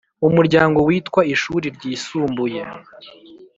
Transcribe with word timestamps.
Umuryango 0.27 0.77
witwa 0.87 1.21
ishuri 1.33 1.65
ryisumbuye 1.75 2.61